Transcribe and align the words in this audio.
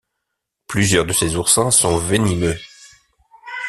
Plusieurs 0.65 1.05
de 1.05 1.13
ces 1.13 1.35
oursins 1.35 1.69
sont 1.69 1.95
venimeux. 1.95 2.57